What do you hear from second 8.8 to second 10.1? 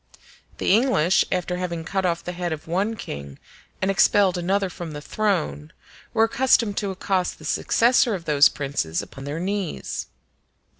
upon their knees.